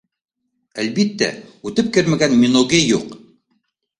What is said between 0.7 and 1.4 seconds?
Әлбиттә,